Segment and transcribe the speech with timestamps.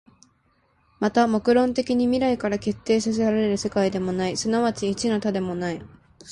[0.99, 5.81] また目的論的に未来から決定せられる世界でもない、即ち一の多でもない。